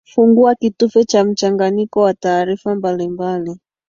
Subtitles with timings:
[0.07, 3.57] fungua kitufe cha mchanganyiko wa taarifa mbalimbali